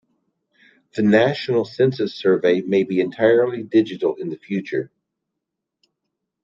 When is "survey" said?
2.15-2.61